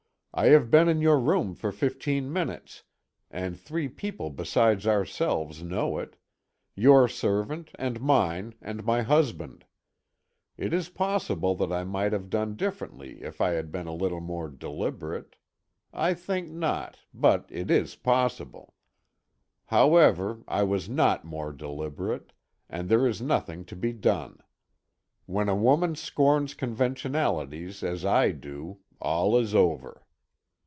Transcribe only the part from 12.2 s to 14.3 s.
done differently if I had been a little